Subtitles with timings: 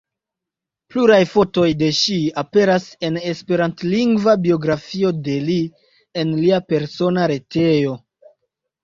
[0.93, 5.59] Pluraj fotoj de ŝi aperas en esperantlingva biografio de li
[6.23, 7.93] en lia persona retejo.